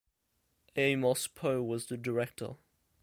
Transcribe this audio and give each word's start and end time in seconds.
Amos 0.75 1.27
Poe 1.27 1.61
was 1.61 1.85
the 1.85 1.95
director. 1.95 2.55